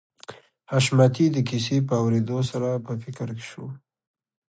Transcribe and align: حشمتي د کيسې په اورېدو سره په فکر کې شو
حشمتي 0.71 1.25
د 1.31 1.37
کيسې 1.49 1.77
په 1.87 1.93
اورېدو 2.01 2.37
سره 2.51 2.69
په 2.85 2.93
فکر 3.03 3.27
کې 3.37 3.45
شو 3.51 3.65